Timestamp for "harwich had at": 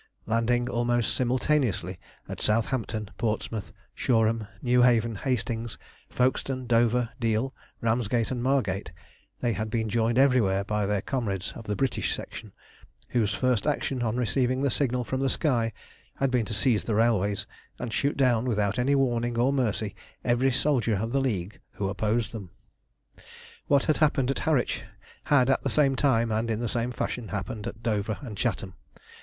24.39-25.61